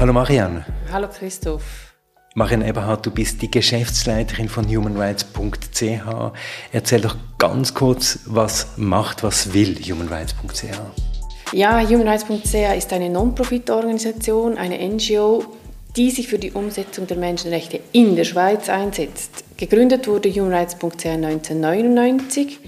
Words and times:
Hallo 0.00 0.14
Marianne. 0.14 0.64
Hallo 0.90 1.08
Christoph. 1.08 1.92
Marianne 2.34 2.66
Eberhardt, 2.66 3.04
du 3.04 3.10
bist 3.10 3.42
die 3.42 3.50
Geschäftsleiterin 3.50 4.48
von 4.48 4.66
humanrights.ch. 4.66 6.32
Erzähl 6.72 7.02
doch 7.02 7.16
ganz 7.36 7.74
kurz, 7.74 8.20
was 8.24 8.78
macht, 8.78 9.22
was 9.22 9.52
will 9.52 9.76
humanrights.ch? 9.76 11.52
Ja, 11.52 11.86
humanrights.ch 11.86 12.54
ist 12.78 12.94
eine 12.94 13.10
Non-Profit-Organisation, 13.10 14.56
eine 14.56 14.78
NGO, 14.78 15.44
die 15.94 16.10
sich 16.10 16.28
für 16.28 16.38
die 16.38 16.52
Umsetzung 16.52 17.06
der 17.06 17.18
Menschenrechte 17.18 17.80
in 17.92 18.16
der 18.16 18.24
Schweiz 18.24 18.70
einsetzt. 18.70 19.44
Gegründet 19.58 20.08
wurde 20.08 20.30
humanrights.ch 20.30 21.04
1999 21.04 22.58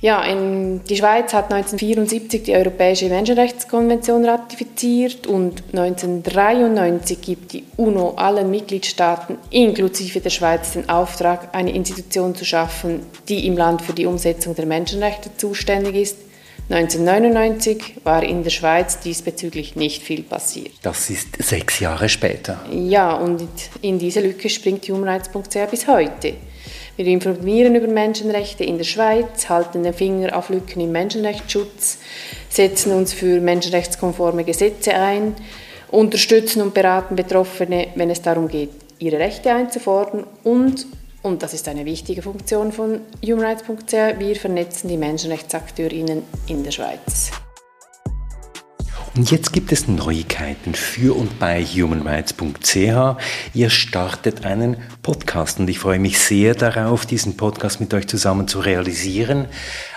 ja, 0.00 0.22
in, 0.22 0.84
die 0.84 0.96
Schweiz 0.96 1.32
hat 1.34 1.52
1974 1.52 2.44
die 2.44 2.54
Europäische 2.54 3.08
Menschenrechtskonvention 3.08 4.24
ratifiziert 4.24 5.26
und 5.26 5.64
1993 5.72 7.20
gibt 7.20 7.52
die 7.52 7.64
UNO 7.76 8.10
allen 8.10 8.48
Mitgliedstaaten 8.48 9.38
inklusive 9.50 10.20
der 10.20 10.30
Schweiz 10.30 10.72
den 10.72 10.88
Auftrag, 10.88 11.48
eine 11.52 11.72
Institution 11.72 12.36
zu 12.36 12.44
schaffen, 12.44 13.06
die 13.28 13.46
im 13.48 13.56
Land 13.56 13.82
für 13.82 13.92
die 13.92 14.06
Umsetzung 14.06 14.54
der 14.54 14.66
Menschenrechte 14.66 15.30
zuständig 15.36 15.96
ist. 15.96 16.16
1999 16.70 17.94
war 18.04 18.22
in 18.22 18.44
der 18.44 18.50
Schweiz 18.50 19.00
diesbezüglich 19.00 19.74
nicht 19.74 20.02
viel 20.02 20.22
passiert. 20.22 20.72
Das 20.82 21.10
ist 21.10 21.42
sechs 21.42 21.80
Jahre 21.80 22.08
später. 22.08 22.60
Ja, 22.70 23.14
und 23.14 23.48
in 23.80 23.98
diese 23.98 24.20
Lücke 24.20 24.48
springt 24.48 24.86
humanrights.ch 24.86 25.70
bis 25.70 25.88
heute. 25.88 26.34
Wir 26.98 27.06
informieren 27.06 27.76
über 27.76 27.86
Menschenrechte 27.86 28.64
in 28.64 28.76
der 28.76 28.84
Schweiz, 28.84 29.48
halten 29.48 29.84
den 29.84 29.94
Finger 29.94 30.36
auf 30.36 30.48
Lücken 30.48 30.80
im 30.80 30.90
Menschenrechtsschutz, 30.90 31.98
setzen 32.48 32.90
uns 32.90 33.12
für 33.12 33.40
menschenrechtskonforme 33.40 34.42
Gesetze 34.42 34.94
ein, 34.94 35.36
unterstützen 35.92 36.60
und 36.60 36.74
beraten 36.74 37.14
Betroffene, 37.14 37.86
wenn 37.94 38.10
es 38.10 38.20
darum 38.20 38.48
geht, 38.48 38.70
ihre 38.98 39.20
Rechte 39.20 39.52
einzufordern 39.52 40.24
und, 40.42 40.88
und 41.22 41.44
das 41.44 41.54
ist 41.54 41.68
eine 41.68 41.84
wichtige 41.84 42.20
Funktion 42.20 42.72
von 42.72 43.02
humanrights.ch, 43.24 44.18
wir 44.18 44.34
vernetzen 44.34 44.88
die 44.88 44.96
Menschenrechtsakteurinnen 44.96 46.24
in 46.48 46.64
der 46.64 46.72
Schweiz. 46.72 47.30
Und 49.18 49.32
jetzt 49.32 49.52
gibt 49.52 49.72
es 49.72 49.88
Neuigkeiten 49.88 50.76
für 50.76 51.16
und 51.16 51.40
bei 51.40 51.64
humanrights.ch. 51.64 53.16
Ihr 53.52 53.68
startet 53.68 54.44
einen 54.44 54.76
Podcast 55.02 55.58
und 55.58 55.68
ich 55.68 55.80
freue 55.80 55.98
mich 55.98 56.20
sehr 56.20 56.54
darauf, 56.54 57.04
diesen 57.04 57.36
Podcast 57.36 57.80
mit 57.80 57.92
euch 57.94 58.06
zusammen 58.06 58.46
zu 58.46 58.60
realisieren. 58.60 59.46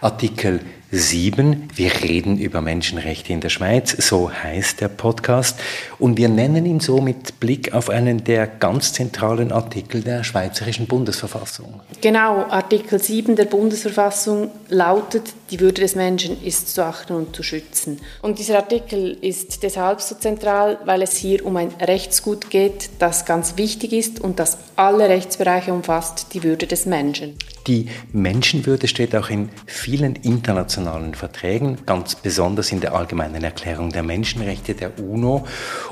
Artikel 0.00 0.60
7. 0.90 1.68
Wir 1.74 1.92
reden 2.02 2.38
über 2.38 2.62
Menschenrechte 2.62 3.30
in 3.34 3.40
der 3.40 3.50
Schweiz, 3.50 3.94
so 3.98 4.32
heißt 4.32 4.80
der 4.80 4.88
Podcast. 4.88 5.60
Und 5.98 6.16
wir 6.16 6.30
nennen 6.30 6.64
ihn 6.64 6.80
so 6.80 7.02
mit 7.02 7.40
Blick 7.40 7.74
auf 7.74 7.90
einen 7.90 8.24
der 8.24 8.46
ganz 8.46 8.94
zentralen 8.94 9.52
Artikel 9.52 10.00
der 10.00 10.24
Schweizerischen 10.24 10.86
Bundesverfassung. 10.86 11.80
Genau, 12.00 12.46
Artikel 12.48 12.98
7 12.98 13.36
der 13.36 13.44
Bundesverfassung 13.44 14.50
lautet, 14.70 15.34
die 15.50 15.60
Würde 15.60 15.82
des 15.82 15.94
Menschen 15.94 16.42
ist 16.42 16.74
zu 16.74 16.82
achten 16.82 17.14
und 17.14 17.36
zu 17.36 17.42
schützen. 17.42 18.00
Und 18.22 18.38
dieser 18.38 18.56
Artikel 18.56 19.18
ist 19.20 19.62
deshalb 19.62 20.00
so 20.00 20.14
zentral, 20.14 20.78
weil 20.86 21.02
es 21.02 21.16
hier 21.16 21.44
um 21.44 21.56
ein 21.58 21.68
Rechtsgut 21.80 22.48
geht, 22.48 22.88
das 22.98 23.26
ganz 23.26 23.58
wichtig 23.58 23.92
ist 23.92 24.20
und 24.20 24.38
das 24.38 24.56
alle 24.76 25.08
Rechtsbereiche 25.10 25.72
umfasst, 25.72 26.28
die 26.32 26.42
Würde 26.42 26.66
des 26.66 26.86
Menschen. 26.86 27.34
Die 27.66 27.88
Menschenwürde 28.12 28.88
steht 28.88 29.14
auch 29.14 29.28
in 29.28 29.50
vielen 29.66 30.16
internationalen 30.16 30.77
Verträgen, 31.14 31.78
ganz 31.86 32.14
besonders 32.14 32.70
in 32.70 32.80
der 32.80 32.94
Allgemeinen 32.94 33.42
Erklärung 33.42 33.90
der 33.90 34.04
Menschenrechte 34.04 34.74
der 34.74 34.98
UNO 35.00 35.44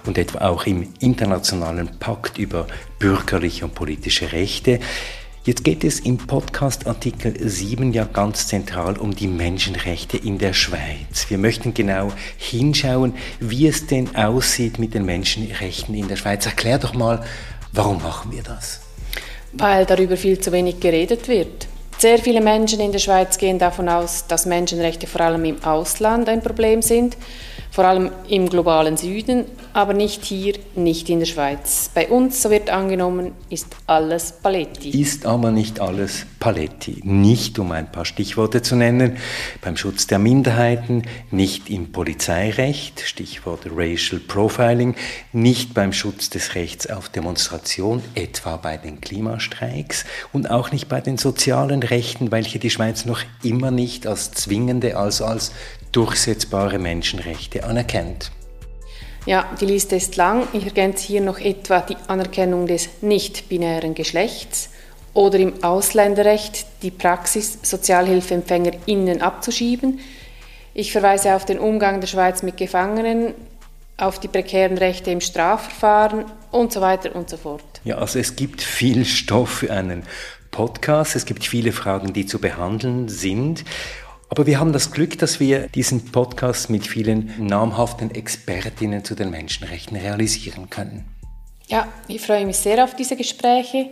und 0.05 0.17
etwa 0.17 0.47
auch 0.49 0.67
im 0.67 0.93
Internationalen 1.01 1.89
Pakt 1.99 2.39
über 2.39 2.67
bürgerliche 2.99 3.65
und 3.65 3.75
politische 3.75 4.33
Rechte. 4.33 4.79
Jetzt 5.45 5.65
geht 5.65 5.83
es 5.83 6.01
im 6.01 6.19
Podcast 6.19 6.87
Artikel 6.87 7.35
7 7.49 7.93
ja 7.93 8.05
ganz 8.05 8.47
zentral 8.47 8.97
um 8.97 9.15
die 9.15 9.27
Menschenrechte 9.27 10.17
in 10.17 10.39
der 10.39 10.53
Schweiz. 10.53 11.27
Wir 11.29 11.39
möchten 11.39 11.75
genau 11.75 12.13
hinschauen, 12.37 13.15
wie 13.41 13.67
es 13.67 13.87
denn 13.87 14.15
aussieht 14.15 14.79
mit 14.79 14.95
den 14.95 15.05
Menschenrechten 15.05 15.95
in 15.95 16.07
der 16.07 16.17
Schweiz. 16.17 16.47
Erklär 16.47 16.79
doch 16.79 16.95
mal, 16.95 17.25
warum 17.73 18.03
machen 18.03 18.31
wir 18.31 18.43
das? 18.43 18.81
Weil 19.53 19.85
darüber 19.85 20.17
viel 20.17 20.39
zu 20.39 20.53
wenig 20.53 20.79
geredet 20.79 21.27
wird. 21.29 21.66
Sehr 21.99 22.19
viele 22.19 22.41
Menschen 22.41 22.81
in 22.81 22.93
der 22.93 22.99
Schweiz 22.99 23.39
gehen 23.39 23.59
davon 23.59 23.89
aus, 23.89 24.27
dass 24.27 24.45
Menschenrechte 24.47 25.07
vor 25.07 25.23
allem 25.23 25.45
im 25.45 25.65
Ausland 25.65 26.29
ein 26.29 26.43
Problem 26.43 26.83
sind 26.83 27.17
vor 27.77 27.85
allem 27.85 28.11
im 28.27 28.49
globalen 28.49 28.97
Süden, 28.97 29.45
aber 29.75 29.93
nicht 29.93 30.25
hier, 30.25 30.55
nicht 30.77 31.11
in 31.11 31.19
der 31.19 31.27
Schweiz. 31.27 31.91
Bei 31.93 32.09
uns, 32.09 32.41
so 32.41 32.49
wird 32.49 32.71
angenommen, 32.71 33.33
ist 33.51 33.67
alles 33.87 34.33
Paletti. 34.33 34.99
Ist 34.99 35.27
aber 35.27 35.51
nicht 35.51 35.79
alles 35.79 36.25
Paletti. 36.39 37.01
Nicht, 37.05 37.59
um 37.59 37.73
ein 37.73 37.91
paar 37.91 38.05
Stichworte 38.05 38.63
zu 38.63 38.77
nennen, 38.77 39.17
beim 39.63 39.77
Schutz 39.77 40.07
der 40.07 40.19
Minderheiten, 40.19 41.03
nicht 41.31 41.71
im 41.71 41.93
Polizeirecht, 41.93 43.01
Stichwort 43.01 43.67
Racial 43.75 44.21
Profiling, 44.21 44.95
nicht 45.33 45.75
beim 45.75 45.93
Schutz 45.93 46.31
des 46.31 46.55
Rechts 46.55 46.89
auf 46.89 47.09
Demonstration, 47.09 48.03
etwa 48.15 48.57
bei 48.57 48.77
den 48.77 49.01
Klimastreiks 49.01 50.05
und 50.33 50.51
auch 50.51 50.73
nicht 50.73 50.89
bei 50.89 51.01
den 51.01 51.19
sozialen 51.19 51.83
Rechten, 51.83 52.31
welche 52.33 52.59
die 52.59 52.71
Schweiz 52.71 53.05
noch 53.05 53.23
immer 53.43 53.71
nicht 53.71 54.07
als 54.07 54.33
zwingende, 54.33 54.97
also 54.97 55.25
als 55.25 55.53
durchsetzbare 55.93 56.79
Menschenrechte 56.79 57.65
anerkennt. 57.65 58.31
Ja, 59.27 59.45
die 59.61 59.67
Liste 59.67 59.97
ist 59.97 60.15
lang. 60.15 60.47
Ich 60.53 60.65
ergänze 60.65 61.05
hier 61.05 61.21
noch 61.21 61.41
etwa 61.41 61.81
die 61.81 61.97
Anerkennung 62.07 62.69
des 62.69 62.89
nicht-binären 63.01 63.95
Geschlechts 63.95 64.71
oder 65.17 65.39
im 65.39 65.65
Ausländerrecht 65.65 66.67
die 66.83 66.91
Praxis, 66.91 67.59
SozialhilfeempfängerInnen 67.63 69.23
abzuschieben. 69.23 70.01
Ich 70.75 70.93
verweise 70.93 71.35
auf 71.35 71.47
den 71.47 71.59
Umgang 71.59 72.03
der 72.03 72.07
Schweiz 72.07 72.43
mit 72.43 72.59
Gefangenen, 72.59 73.33
auf 73.97 74.21
die 74.21 74.29
prekären 74.29 74.77
Rechte 74.77 75.11
im 75.11 75.23
Strafverfahren 75.23 76.27
und 76.51 76.71
so 76.71 76.83
weiter 76.83 77.17
und 77.17 77.31
so 77.31 77.39
fort. 77.39 77.65
Ja, 77.85 77.97
also 77.97 78.19
es 78.19 78.37
gibt 78.37 78.61
viel 78.61 79.07
Stoff 79.07 79.49
für 79.49 79.73
einen 79.73 80.03
Podcast. 80.51 81.17
Es 81.17 81.25
gibt 81.25 81.47
viele 81.47 81.73
Fragen, 81.73 82.13
die 82.13 82.27
zu 82.27 82.39
behandeln 82.39 83.09
sind. 83.09 83.65
Aber 84.29 84.45
wir 84.45 84.61
haben 84.61 84.75
das 84.75 84.91
Glück, 84.91 85.19
dass 85.19 85.41
wir 85.41 85.69
diesen 85.69 86.13
Podcast 86.13 86.69
mit 86.69 86.87
vielen 86.87 87.33
namhaften 87.39 88.11
Expertinnen 88.11 89.03
zu 89.03 89.15
den 89.15 89.31
Menschenrechten 89.31 89.97
realisieren 89.97 90.69
können. 90.69 91.07
Ja, 91.69 91.89
ich 92.07 92.21
freue 92.21 92.45
mich 92.45 92.59
sehr 92.59 92.85
auf 92.85 92.95
diese 92.95 93.17
Gespräche, 93.17 93.91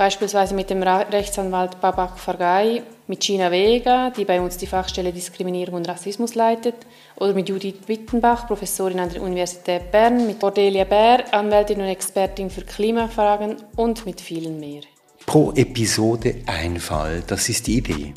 beispielsweise 0.00 0.54
mit 0.54 0.70
dem 0.70 0.82
Rechtsanwalt 0.82 1.78
Babak 1.78 2.18
Fargai, 2.18 2.82
mit 3.06 3.20
Gina 3.20 3.50
Vega, 3.50 4.08
die 4.08 4.24
bei 4.24 4.40
uns 4.40 4.56
die 4.56 4.66
Fachstelle 4.66 5.12
Diskriminierung 5.12 5.74
und 5.74 5.86
Rassismus 5.86 6.34
leitet, 6.34 6.74
oder 7.16 7.34
mit 7.34 7.50
Judith 7.50 7.86
Wittenbach, 7.86 8.46
Professorin 8.46 8.98
an 8.98 9.10
der 9.10 9.20
Universität 9.20 9.92
Bern, 9.92 10.26
mit 10.26 10.40
Cordelia 10.40 10.84
Bär, 10.84 11.24
Anwältin 11.34 11.82
und 11.82 11.88
Expertin 11.88 12.48
für 12.48 12.62
Klimafragen 12.62 13.56
und 13.76 14.06
mit 14.06 14.22
vielen 14.22 14.58
mehr. 14.58 14.80
Pro 15.26 15.52
Episode 15.52 16.36
ein 16.46 16.80
Fall, 16.80 17.22
das 17.26 17.50
ist 17.50 17.66
die 17.66 17.76
Idee. 17.76 18.14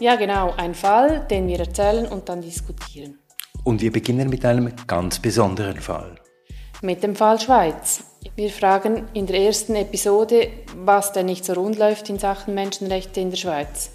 Ja, 0.00 0.16
genau, 0.16 0.54
ein 0.56 0.74
Fall, 0.74 1.26
den 1.30 1.46
wir 1.46 1.58
erzählen 1.58 2.06
und 2.06 2.30
dann 2.30 2.40
diskutieren. 2.40 3.18
Und 3.64 3.82
wir 3.82 3.92
beginnen 3.92 4.30
mit 4.30 4.46
einem 4.46 4.72
ganz 4.86 5.18
besonderen 5.18 5.78
Fall. 5.78 6.14
Mit 6.80 7.02
dem 7.02 7.14
Fall 7.14 7.38
Schweiz. 7.38 8.02
Wir 8.34 8.50
fragen 8.50 9.04
in 9.12 9.26
der 9.26 9.40
ersten 9.40 9.74
Episode, 9.76 10.48
was 10.74 11.12
denn 11.12 11.26
nicht 11.26 11.44
so 11.44 11.52
rund 11.52 11.78
läuft 11.78 12.10
in 12.10 12.18
Sachen 12.18 12.54
Menschenrechte 12.54 13.20
in 13.20 13.30
der 13.30 13.36
Schweiz. 13.36 13.90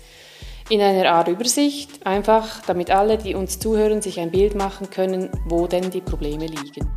In 0.69 0.81
einer 0.81 1.11
Art 1.11 1.27
Übersicht, 1.27 2.05
einfach 2.05 2.61
damit 2.65 2.91
alle, 2.91 3.17
die 3.17 3.35
uns 3.35 3.59
zuhören, 3.59 4.01
sich 4.01 4.19
ein 4.19 4.31
Bild 4.31 4.55
machen 4.55 4.89
können, 4.89 5.29
wo 5.45 5.67
denn 5.67 5.91
die 5.91 6.01
Probleme 6.01 6.45
liegen. 6.45 6.89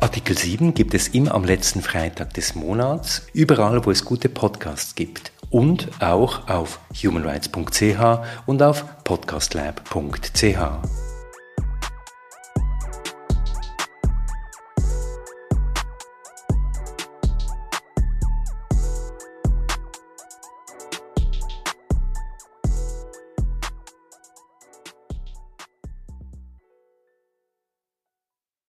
Artikel 0.00 0.36
7 0.36 0.74
gibt 0.74 0.94
es 0.94 1.08
immer 1.08 1.34
am 1.34 1.44
letzten 1.44 1.82
Freitag 1.82 2.34
des 2.34 2.54
Monats, 2.54 3.26
überall, 3.32 3.84
wo 3.84 3.90
es 3.90 4.04
gute 4.04 4.28
Podcasts 4.28 4.94
gibt 4.94 5.32
und 5.50 5.88
auch 6.00 6.48
auf 6.48 6.80
humanrights.ch 6.94 8.00
und 8.46 8.62
auf 8.62 8.84
podcastlab.ch. 9.04 10.99